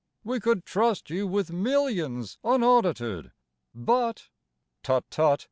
[0.23, 3.33] We could trust you with millions unaudited,
[3.75, 4.29] but
[4.81, 5.39] (Tut, tut!